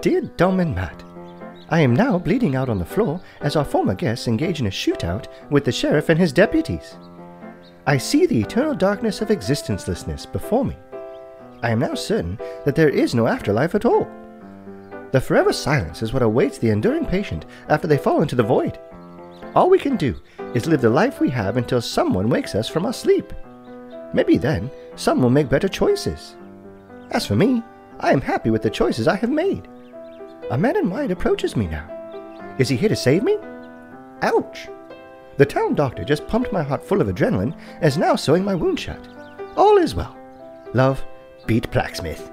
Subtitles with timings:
[0.00, 1.02] Dear Mum and Dad,
[1.68, 4.70] I am now bleeding out on the floor as our former guests engage in a
[4.70, 6.96] shootout with the sheriff and his deputies.
[7.86, 10.76] I see the eternal darkness of existencelessness before me.
[11.62, 14.06] I am now certain that there is no afterlife at all.
[15.12, 18.78] The forever silence is what awaits the enduring patient after they fall into the void.
[19.54, 20.14] All we can do
[20.54, 23.32] is live the life we have until someone wakes us from our sleep.
[24.12, 26.36] Maybe then some will make better choices.
[27.10, 27.62] As for me,
[28.00, 29.68] I am happy with the choices I have made.
[30.50, 31.88] A man in white approaches me now.
[32.58, 33.36] Is he here to save me?
[34.22, 34.68] Ouch!
[35.36, 38.54] The town doctor just pumped my heart full of adrenaline and is now sewing my
[38.54, 39.08] wound shut.
[39.56, 40.16] All is well.
[40.72, 41.04] Love,
[41.46, 42.30] Pete Blacksmith.